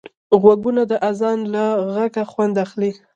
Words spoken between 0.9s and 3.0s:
د اذان له غږه خوند اخلي